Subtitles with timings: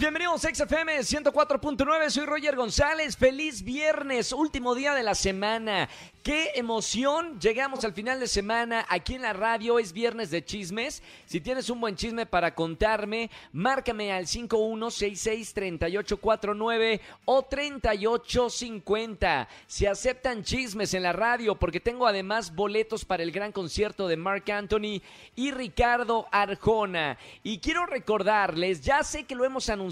[0.00, 5.90] bienvenidos a XFM 104.9, soy Roger González, feliz viernes, último día de la semana.
[6.22, 11.02] Qué emoción, llegamos al final de semana aquí en la radio, es viernes de chismes.
[11.26, 19.48] Si tienes un buen chisme para contarme, márcame al 5166-3849 o 3850.
[19.66, 24.18] Se aceptan chismes en la radio porque tengo además boletos para el gran concierto de
[24.18, 25.00] Mark Anthony
[25.36, 27.16] y Ricardo Arjona.
[27.42, 29.89] Y quiero recordarles, ya sé que lo hemos anunciado,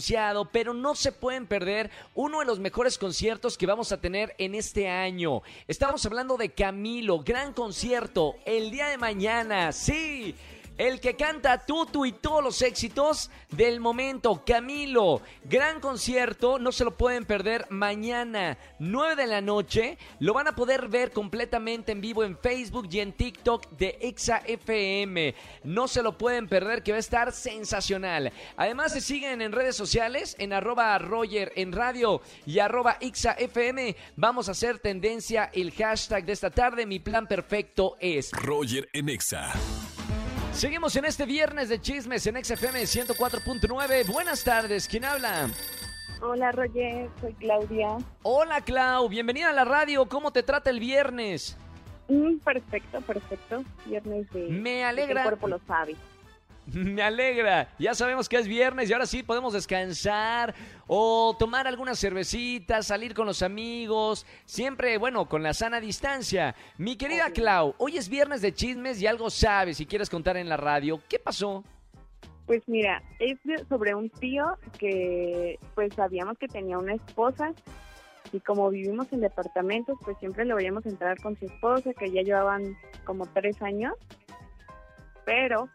[0.52, 4.54] pero no se pueden perder uno de los mejores conciertos que vamos a tener en
[4.54, 5.42] este año.
[5.66, 10.34] Estamos hablando de Camilo, gran concierto el día de mañana, sí.
[10.78, 15.20] El que canta Tutu y todos los éxitos del momento, Camilo.
[15.42, 19.98] Gran concierto, no se lo pueden perder mañana, 9 de la noche.
[20.20, 24.38] Lo van a poder ver completamente en vivo en Facebook y en TikTok de Exa
[24.46, 25.34] FM.
[25.64, 28.32] No se lo pueden perder, que va a estar sensacional.
[28.56, 33.96] Además, se siguen en redes sociales, en arroba Roger en radio y arroba Exa FM.
[34.14, 36.86] Vamos a hacer tendencia el hashtag de esta tarde.
[36.86, 39.52] Mi plan perfecto es Roger en Exa.
[40.52, 44.06] Seguimos en este viernes de chismes en XFM 104.9.
[44.06, 45.48] Buenas tardes, ¿quién habla?
[46.20, 47.96] Hola Roger, soy Claudia.
[48.22, 50.08] Hola Clau, bienvenida a la radio.
[50.08, 51.56] ¿Cómo te trata el viernes?
[52.08, 53.62] Mm, perfecto, perfecto.
[53.86, 54.48] Viernes de...
[54.48, 55.22] Me El alegra.
[55.22, 55.94] cuerpo lo sabe.
[56.72, 57.68] Me alegra.
[57.78, 60.54] Ya sabemos que es viernes y ahora sí podemos descansar
[60.86, 66.54] o tomar alguna cervecita, salir con los amigos, siempre, bueno, con la sana distancia.
[66.76, 67.30] Mi querida.
[67.30, 71.00] Clau, hoy es viernes de chismes y algo sabes si quieres contar en la radio.
[71.08, 71.64] ¿Qué pasó?
[72.46, 73.38] Pues mira, es
[73.68, 77.52] sobre un tío que pues sabíamos que tenía una esposa
[78.32, 82.22] y como vivimos en departamentos, pues siempre lo veíamos entrar con su esposa, que ya
[82.22, 83.94] llevaban como tres años,
[85.24, 85.68] pero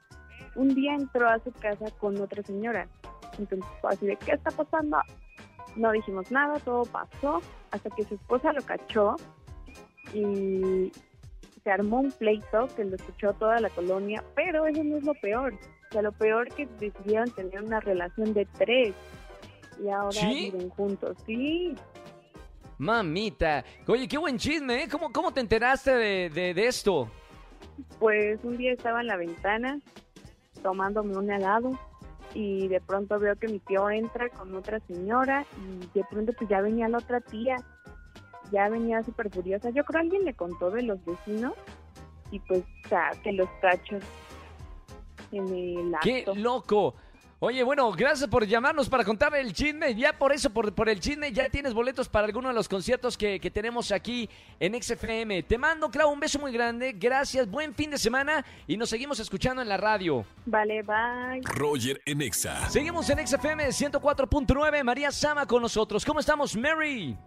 [0.56, 2.88] un día entró a su casa con otra señora.
[3.40, 4.98] Entonces fue así de, ¿qué está pasando?
[5.76, 7.42] No dijimos nada, todo pasó,
[7.72, 9.16] hasta que su esposa lo cachó
[10.14, 10.92] y
[11.64, 15.14] se armó un pleito que lo escuchó toda la colonia, pero eso no es lo
[15.16, 15.54] peor.
[15.54, 18.94] O sea, lo peor que decidieron tener una relación de tres
[19.84, 20.52] y ahora ¿Sí?
[20.52, 21.18] viven juntos.
[21.26, 21.74] Sí,
[22.78, 23.64] Mamita.
[23.88, 24.88] Oye, qué buen chisme, ¿eh?
[24.92, 27.10] ¿Cómo, cómo te enteraste de, de- de esto?
[28.00, 29.80] pues un día estaba en la ventana
[30.64, 31.78] tomándome un helado
[32.34, 36.50] y de pronto veo que mi tío entra con otra señora y de pronto pues
[36.50, 37.58] ya venía la otra tía,
[38.52, 39.70] ya venía súper furiosa.
[39.70, 41.54] Yo creo que alguien le contó de los vecinos
[42.32, 44.04] y pues o sea, que los cachos
[45.32, 46.04] en el acto.
[46.04, 46.96] ¡Qué loco!
[47.46, 49.94] Oye, bueno, gracias por llamarnos para contar el chisme.
[49.96, 53.18] Ya por eso, por, por el chisme, ya tienes boletos para alguno de los conciertos
[53.18, 54.30] que, que tenemos aquí
[54.62, 55.44] en XFM.
[55.44, 56.94] Te mando, Clau, un beso muy grande.
[56.94, 60.24] Gracias, buen fin de semana y nos seguimos escuchando en la radio.
[60.46, 61.42] Vale, bye.
[61.44, 62.70] Roger en Exa.
[62.70, 64.82] Seguimos en XFM 104.9.
[64.82, 66.06] María Sama con nosotros.
[66.06, 67.18] ¿Cómo estamos, Mary?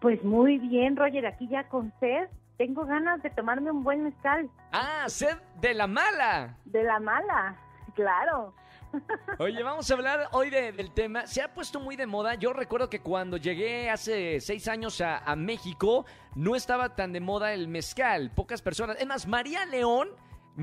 [0.00, 2.28] Pues muy bien, Roger, aquí ya con sed.
[2.58, 4.50] Tengo ganas de tomarme un buen mezcal.
[4.72, 6.58] Ah, sed de la mala.
[6.64, 7.56] De la mala,
[7.94, 8.56] claro.
[9.38, 11.26] Oye, vamos a hablar hoy de- del tema.
[11.26, 12.34] Se ha puesto muy de moda.
[12.34, 16.04] Yo recuerdo que cuando llegué hace seis años a, a México,
[16.34, 18.30] no estaba tan de moda el mezcal.
[18.34, 18.96] Pocas personas.
[19.00, 20.10] Es más, María León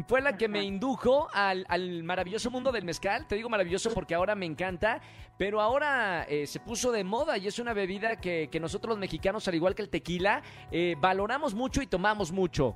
[0.08, 3.28] fue la que me indujo al, al maravilloso mundo del mezcal.
[3.28, 5.02] Te digo maravilloso porque ahora me encanta.
[5.38, 9.00] Pero ahora eh, se puso de moda y es una bebida que, que nosotros los
[9.00, 12.76] mexicanos, al igual que el tequila, eh, valoramos mucho y tomamos mucho.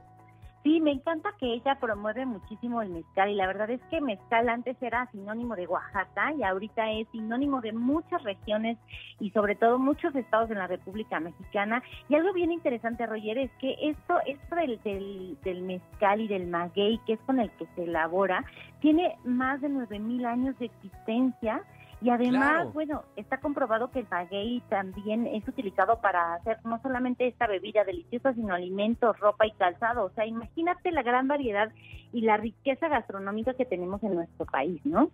[0.64, 4.48] Sí, me encanta que ella promueve muchísimo el mezcal y la verdad es que mezcal
[4.48, 8.78] antes era sinónimo de Oaxaca y ahorita es sinónimo de muchas regiones
[9.20, 11.84] y sobre todo muchos estados en la República Mexicana.
[12.08, 16.48] Y algo bien interesante, Roger, es que esto, esto del, del, del mezcal y del
[16.48, 18.46] maguey, que es con el que se elabora,
[18.80, 21.62] tiene más de 9.000 años de existencia.
[22.04, 22.72] Y además, Claro.
[22.74, 27.86] bueno, está comprobado que el maguey también es utilizado para hacer no solamente esta bebida
[27.86, 30.06] deliciosa, sino alimentos, ropa y calzado.
[30.06, 31.72] O sea, imagínate la gran variedad
[32.12, 35.10] y la riqueza gastronómica que tenemos en nuestro país, ¿no?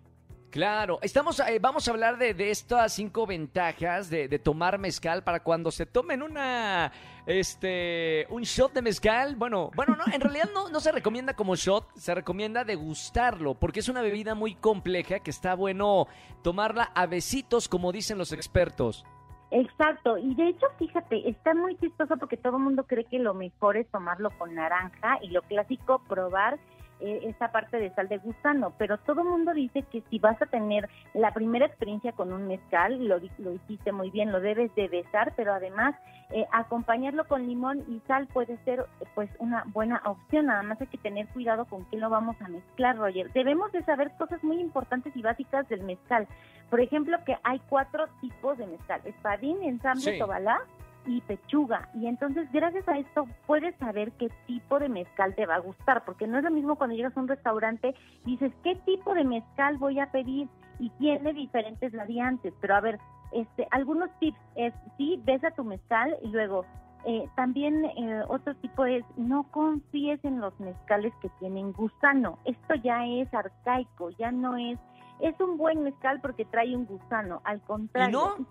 [0.50, 5.22] Claro, estamos, eh, vamos a hablar de, de estas cinco ventajas de, de tomar mezcal
[5.22, 6.90] para cuando se tomen una,
[7.30, 9.36] este, un shot de mezcal.
[9.36, 13.80] Bueno, bueno, no, en realidad no, no se recomienda como shot, se recomienda degustarlo porque
[13.80, 16.06] es una bebida muy compleja que está bueno
[16.42, 19.04] tomarla a besitos, como dicen los expertos.
[19.52, 23.34] Exacto, y de hecho, fíjate, está muy chistoso porque todo el mundo cree que lo
[23.34, 26.58] mejor es tomarlo con naranja y lo clásico probar
[27.00, 30.46] esta parte de sal de gusano, pero todo el mundo dice que si vas a
[30.46, 34.88] tener la primera experiencia con un mezcal, lo, lo hiciste muy bien, lo debes de
[34.88, 35.94] besar, pero además
[36.32, 40.86] eh, acompañarlo con limón y sal puede ser pues una buena opción, nada más hay
[40.86, 43.32] que tener cuidado con qué lo vamos a mezclar, Roger.
[43.32, 46.28] Debemos de saber cosas muy importantes y básicas del mezcal.
[46.70, 50.60] Por ejemplo, que hay cuatro tipos de mezcal, espadín, ensamble, tobalá
[51.06, 51.88] y pechuga.
[51.94, 56.04] Y entonces, gracias a esto, puedes saber qué tipo de mezcal te va a gustar,
[56.04, 57.94] porque no es lo mismo cuando llegas a un restaurante
[58.24, 60.48] y dices, ¿qué tipo de mezcal voy a pedir?
[60.78, 62.98] Y tiene diferentes variantes, pero a ver,
[63.32, 66.64] este, algunos tips es, sí, ves a tu mezcal y luego
[67.06, 72.38] eh, también eh, otro tipo es no confíes en los mezcales que tienen gusano.
[72.44, 74.78] Esto ya es arcaico, ya no es
[75.20, 77.40] es un buen mezcal porque trae un gusano.
[77.44, 78.46] Al contrario, no?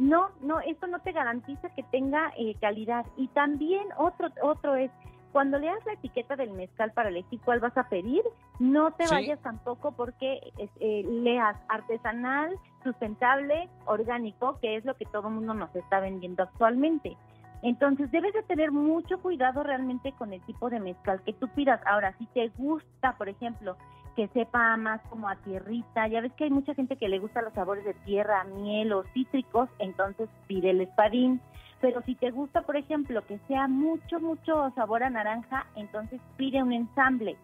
[0.00, 3.04] No, no, esto no te garantiza que tenga eh, calidad.
[3.18, 4.90] Y también otro otro es
[5.30, 8.22] cuando leas la etiqueta del mezcal para elegir cuál vas a pedir,
[8.58, 10.40] no te vayas tampoco porque
[10.80, 16.44] eh, leas artesanal, sustentable, orgánico, que es lo que todo el mundo nos está vendiendo
[16.44, 17.16] actualmente.
[17.62, 21.80] Entonces debes de tener mucho cuidado realmente con el tipo de mezcal que tú pidas.
[21.84, 23.76] Ahora, si te gusta, por ejemplo,
[24.16, 27.42] que sepa más como a tierrita, ya ves que hay mucha gente que le gusta
[27.42, 31.40] los sabores de tierra, miel o cítricos, entonces pide el espadín.
[31.80, 36.62] Pero si te gusta, por ejemplo, que sea mucho, mucho sabor a naranja, entonces pide
[36.62, 37.36] un ensamble.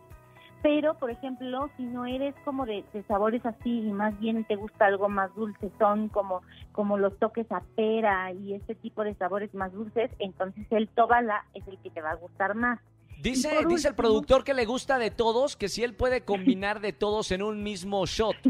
[0.62, 4.86] Pero, por ejemplo, si no eres como de, sabores así y más bien te gusta
[4.86, 6.42] algo más dulce, son como,
[6.72, 11.44] como los toques a pera y este tipo de sabores más dulces, entonces el tobala
[11.54, 12.80] es el que te va a gustar más.
[13.20, 16.92] Dice, dice el productor que le gusta de todos, que si él puede combinar de
[16.92, 18.36] todos en un mismo shot.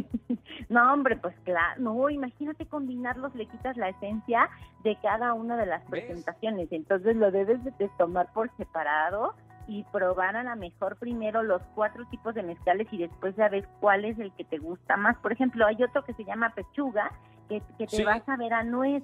[0.68, 4.48] No, hombre, pues claro, no, imagínate combinarlos, le quitas la esencia
[4.82, 9.34] de cada una de las presentaciones, entonces lo debes de tomar por separado
[9.68, 13.64] y probar a lo mejor primero los cuatro tipos de mezcales y después ya ves
[13.80, 15.16] cuál es el que te gusta más.
[15.18, 17.10] Por ejemplo, hay otro que se llama pechuga,
[17.48, 19.02] que, te vas a ver a nuez.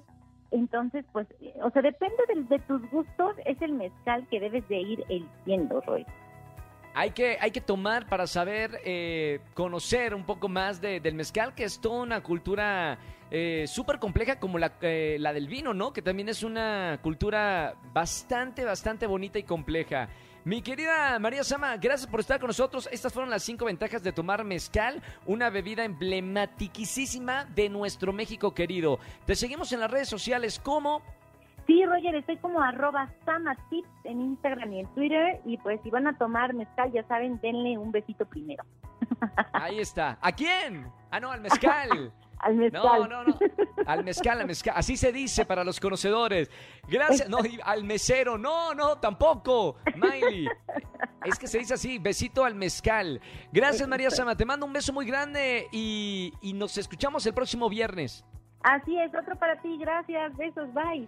[0.53, 1.25] Entonces, pues,
[1.63, 2.15] o sea, depende
[2.47, 6.05] de, tus gustos, es el mezcal que debes de ir eligiendo, Roy.
[6.93, 11.63] Hay que, hay que tomar para saber, eh, conocer un poco más del mezcal, que
[11.63, 12.99] es toda una cultura
[13.31, 15.91] eh, súper compleja como la, eh, la del vino, ¿no?
[15.91, 20.07] Que también es una cultura bastante, bastante bonita y compleja.
[20.45, 22.89] Mi querida María Sama, gracias por estar con nosotros.
[22.91, 28.99] Estas fueron las cinco ventajas de tomar mezcal, una bebida emblematiquísima de nuestro México querido.
[29.25, 31.01] Te seguimos en las redes sociales como...
[31.65, 35.39] Sí, Roger, estoy como arroba samatips en Instagram y en Twitter.
[35.45, 38.65] Y pues si van a tomar mezcal, ya saben, denle un besito primero.
[39.53, 40.17] Ahí está.
[40.19, 40.91] ¿A quién?
[41.09, 42.11] Ah, no, al mezcal.
[42.43, 42.83] Al mezcal.
[42.83, 43.39] No, no, no.
[43.85, 44.73] Al mezcal, al mezcal.
[44.77, 46.49] Así se dice para los conocedores.
[46.87, 47.29] Gracias.
[47.29, 48.37] No, al mesero.
[48.37, 49.77] No, no, tampoco.
[49.95, 50.47] Miley.
[51.25, 53.21] Es que se dice así, besito al mezcal.
[53.51, 54.35] Gracias, María Sama.
[54.35, 58.25] Te mando un beso muy grande y, nos escuchamos el próximo viernes.
[58.63, 59.77] Así es, otro para ti.
[59.79, 60.35] Gracias.
[60.35, 60.73] Besos.
[60.73, 61.07] Bye.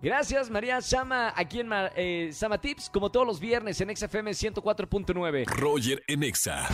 [0.00, 5.46] Gracias, María Sama, aquí en eh, Sama Tips, como todos los viernes en XFM 104.9.
[5.46, 6.66] Roger en Exa.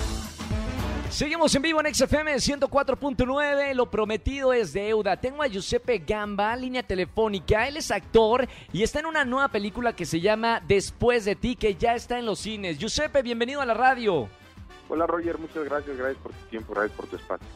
[1.10, 3.74] Seguimos en vivo en XFM 104.9.
[3.74, 5.16] Lo prometido es deuda.
[5.16, 7.66] Tengo a Giuseppe Gamba, línea telefónica.
[7.66, 11.56] Él es actor y está en una nueva película que se llama Después de ti,
[11.56, 12.78] que ya está en los cines.
[12.78, 14.28] Giuseppe, bienvenido a la radio.
[14.88, 15.96] Hola Roger, muchas gracias.
[15.96, 17.48] Gracias por tu tiempo, gracias por tu espacio.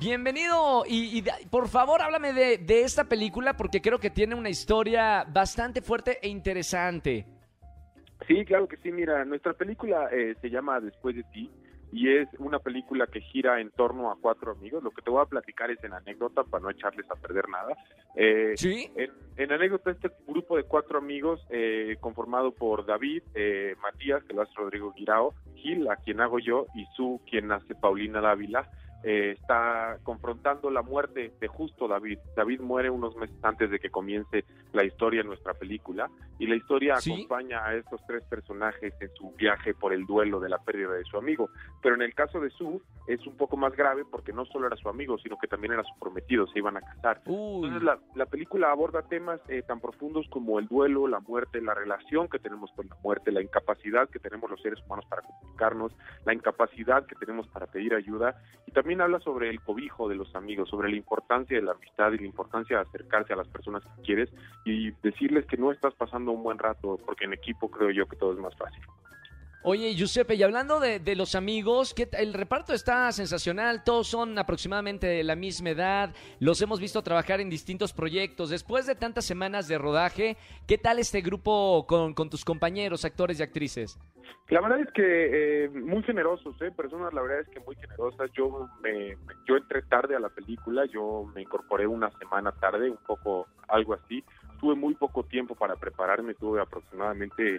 [0.00, 5.24] Bienvenido y, por favor háblame de, de, esta película porque creo que tiene una historia
[5.24, 7.26] bastante fuerte e interesante.
[8.26, 8.90] Sí, claro que sí.
[8.90, 11.50] Mira, nuestra película eh, se llama Después de ti
[11.92, 14.82] y es una película que gira en torno a cuatro amigos.
[14.82, 17.76] Lo que te voy a platicar es en anécdota para no echarles a perder nada.
[18.14, 18.90] Eh, sí.
[19.36, 24.42] En, anécdota, este grupo de cuatro amigos eh, conformado por David, eh, Matías, que lo
[24.42, 28.68] hace Rodrigo Guirao, Gil, a quien hago yo, y Su, quien hace Paulina Dávila.
[29.08, 32.18] Eh, está confrontando la muerte de justo David.
[32.34, 36.10] David muere unos meses antes de que comience la historia en nuestra película
[36.40, 40.48] y la historia acompaña a estos tres personajes en su viaje por el duelo de
[40.48, 41.50] la pérdida de su amigo.
[41.80, 44.76] Pero en el caso de Sue es un poco más grave porque no solo era
[44.76, 47.22] su amigo, sino que también era su prometido, se iban a casar.
[47.24, 51.74] Entonces la, la, película aborda temas eh, tan profundos como el duelo, la muerte, la
[51.74, 55.92] relación que tenemos con la muerte, la incapacidad que tenemos los seres humanos para comunicarnos,
[56.24, 58.34] la incapacidad que tenemos para pedir ayuda
[58.66, 62.12] y también habla sobre el cobijo de los amigos, sobre la importancia de la amistad
[62.12, 64.30] y la importancia de acercarse a las personas que quieres
[64.64, 68.16] y decirles que no estás pasando un buen rato, porque en equipo creo yo que
[68.16, 68.82] todo es más fácil.
[69.68, 75.08] Oye, Giuseppe, y hablando de, los amigos, ¿qué, el reparto está sensacional, todos son aproximadamente
[75.08, 78.50] de la misma edad, los hemos visto trabajar en distintos proyectos.
[78.50, 80.36] Después de tantas semanas de rodaje,
[80.68, 83.98] ¿qué tal este grupo con, tus compañeros, actores y actrices?
[84.50, 86.70] La verdad es que eh, muy generosos, ¿eh?
[86.70, 88.30] personas la verdad es que muy generosas.
[88.34, 89.16] Yo, me,
[89.48, 93.94] yo entré tarde a la película, yo me incorporé una semana tarde, un poco algo
[93.94, 94.22] así
[94.60, 97.58] tuve muy poco tiempo para prepararme, tuve aproximadamente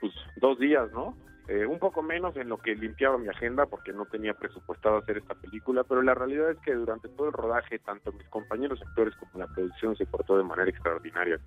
[0.00, 1.14] pues dos días, ¿no?
[1.48, 5.18] Eh, un poco menos en lo que limpiaba mi agenda porque no tenía presupuestado hacer
[5.18, 9.14] esta película, pero la realidad es que durante todo el rodaje, tanto mis compañeros actores
[9.16, 11.38] como la producción se portó de manera extraordinaria.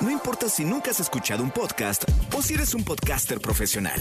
[0.00, 4.00] No importa si nunca has escuchado un podcast o si eres un podcaster profesional.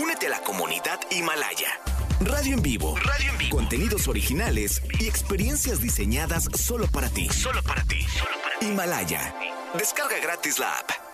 [0.00, 1.68] Únete a la comunidad Himalaya.
[2.20, 2.96] Radio en vivo.
[2.96, 3.56] Radio en vivo.
[3.56, 7.28] Contenidos originales y experiencias diseñadas solo para ti.
[7.28, 8.02] Solo para ti.
[8.02, 8.66] Solo para ti.
[8.66, 9.34] Himalaya.
[9.74, 11.07] Descarga gratis la app.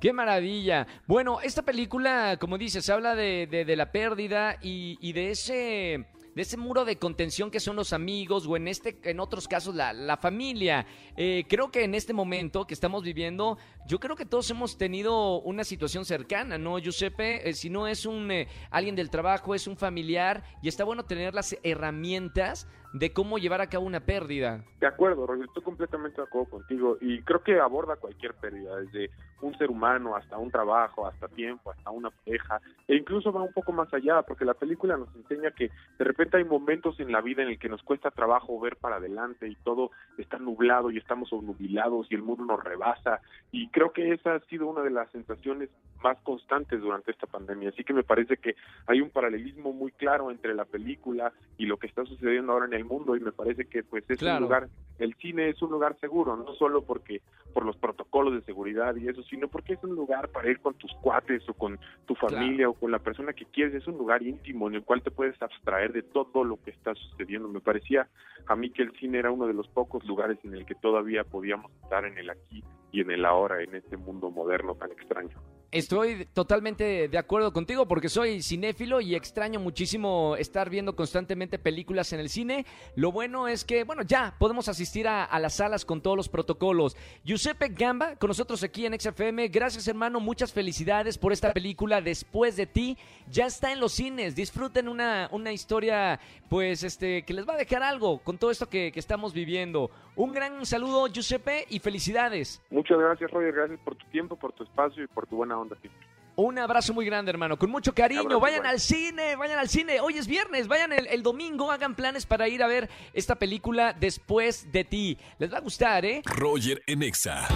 [0.00, 0.86] ¡Qué maravilla!
[1.06, 6.42] Bueno, esta película, como dices, habla de, de, la pérdida y, y, de ese de
[6.42, 9.94] ese muro de contención que son los amigos o en este en otros casos la,
[9.94, 10.86] la familia.
[11.16, 15.40] Eh, creo que en este momento que estamos viviendo, yo creo que todos hemos tenido
[15.40, 17.48] una situación cercana, ¿no, Giuseppe?
[17.48, 21.06] Eh, si no es un eh, alguien del trabajo, es un familiar y está bueno
[21.06, 24.62] tener las herramientas de cómo llevar a cabo una pérdida.
[24.78, 29.10] De acuerdo, Roger, estoy completamente de acuerdo contigo y creo que aborda cualquier pérdida, desde
[29.40, 33.52] un ser humano hasta un trabajo, hasta tiempo, hasta una pareja, e incluso va un
[33.52, 37.20] poco más allá, porque la película nos enseña que de repente hay momentos en la
[37.20, 40.98] vida en el que nos cuesta trabajo ver para adelante y todo está nublado y
[40.98, 43.20] estamos obnubilados y el mundo nos rebasa,
[43.52, 45.70] y creo que esa ha sido una de las sensaciones
[46.02, 48.54] más constantes durante esta pandemia, así que me parece que
[48.86, 52.74] hay un paralelismo muy claro entre la película y lo que está sucediendo ahora en
[52.74, 54.38] el mundo y me parece que pues es claro.
[54.38, 57.20] un lugar el cine es un lugar seguro no solo porque
[57.52, 60.74] por los protocolos de seguridad y eso sino porque es un lugar para ir con
[60.74, 62.70] tus cuates o con tu familia claro.
[62.70, 63.74] o con la persona que quieres.
[63.74, 66.94] Es un lugar íntimo en el cual te puedes abstraer de todo lo que está
[66.94, 67.48] sucediendo.
[67.48, 68.08] Me parecía
[68.46, 71.24] a mí que el cine era uno de los pocos lugares en el que todavía
[71.24, 75.36] podíamos estar en el aquí y en el ahora en este mundo moderno tan extraño
[75.72, 82.12] Estoy totalmente de acuerdo contigo porque soy cinéfilo y extraño muchísimo estar viendo constantemente películas
[82.12, 82.64] en el cine.
[82.94, 86.96] Lo bueno es que, bueno, ya podemos asistir a, las salas con todos los protocolos.
[87.24, 89.48] Giuseppe Gamba, con nosotros aquí en XFM.
[89.48, 90.20] Gracias, hermano.
[90.20, 92.96] Muchas felicidades por esta película Después de ti.
[93.28, 94.36] Ya está en los cines.
[94.36, 98.68] Disfruten una, una historia, pues, este, que les va a dejar algo con todo esto
[98.68, 99.90] que, que estamos viviendo.
[100.14, 102.62] Un gran saludo, Giuseppe, y felicidades.
[102.70, 103.52] Muchas gracias, Roger.
[103.52, 106.06] Gracias por tu tiempo, por tu espacio y por tu buena onda siempre.
[106.36, 108.20] Un abrazo muy grande, hermano, con mucho cariño.
[108.20, 110.00] Abrazo, vayan al cine, vayan al cine.
[110.00, 113.94] Hoy es viernes, vayan el, el, domingo, hagan planes para ir a ver esta película
[113.94, 115.18] después de ti.
[115.38, 116.20] Les va a gustar, ¿eh?
[116.26, 117.48] Roger Enexa.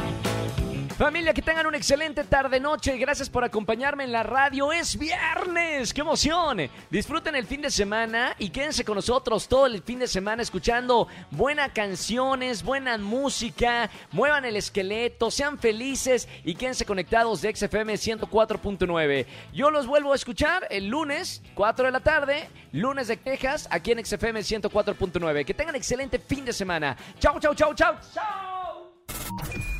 [1.00, 2.99] Familia, que tengan una excelente tarde-noche.
[2.99, 4.71] Gracias por acompañarme en la radio.
[4.71, 5.95] Es viernes.
[5.95, 6.59] ¡Qué emoción!
[6.90, 11.09] Disfruten el fin de semana y quédense con nosotros todo el fin de semana escuchando
[11.30, 13.88] buenas canciones, buena música.
[14.12, 19.26] Muevan el esqueleto, sean felices y quédense conectados de XFM 104.9.
[19.54, 23.92] Yo los vuelvo a escuchar el lunes, 4 de la tarde, lunes de quejas, aquí
[23.92, 25.47] en XFM 104.9.
[25.47, 26.95] Que tengan excelente fin de semana.
[27.19, 29.80] Chau, chau, chau, chau, chau.